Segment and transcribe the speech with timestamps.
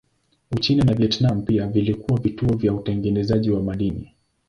[0.51, 4.13] Uchina na Vietnam pia vilikuwa vituo vya utengenezaji wa madini.